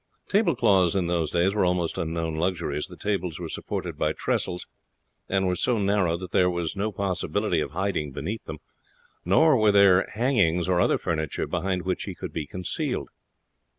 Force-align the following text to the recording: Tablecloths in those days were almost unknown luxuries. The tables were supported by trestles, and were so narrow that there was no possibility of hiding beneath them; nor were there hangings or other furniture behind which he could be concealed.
Tablecloths 0.27 0.95
in 0.95 1.05
those 1.05 1.29
days 1.29 1.53
were 1.53 1.63
almost 1.63 1.95
unknown 1.95 2.35
luxuries. 2.35 2.87
The 2.87 2.97
tables 2.97 3.39
were 3.39 3.47
supported 3.47 3.99
by 3.99 4.13
trestles, 4.13 4.65
and 5.29 5.45
were 5.45 5.53
so 5.53 5.77
narrow 5.77 6.17
that 6.17 6.31
there 6.31 6.49
was 6.49 6.75
no 6.75 6.91
possibility 6.91 7.59
of 7.61 7.69
hiding 7.73 8.11
beneath 8.11 8.45
them; 8.45 8.57
nor 9.25 9.55
were 9.55 9.71
there 9.71 10.09
hangings 10.15 10.67
or 10.67 10.81
other 10.81 10.97
furniture 10.97 11.45
behind 11.45 11.83
which 11.83 12.05
he 12.05 12.15
could 12.15 12.33
be 12.33 12.47
concealed. 12.47 13.09